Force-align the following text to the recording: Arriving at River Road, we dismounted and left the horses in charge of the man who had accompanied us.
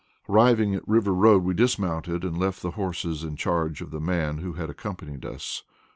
Arriving 0.27 0.73
at 0.73 0.87
River 0.87 1.13
Road, 1.13 1.43
we 1.43 1.53
dismounted 1.53 2.23
and 2.23 2.35
left 2.35 2.63
the 2.63 2.71
horses 2.71 3.23
in 3.23 3.35
charge 3.35 3.81
of 3.81 3.91
the 3.91 4.01
man 4.01 4.39
who 4.39 4.53
had 4.53 4.67
accompanied 4.67 5.23
us. 5.23 5.61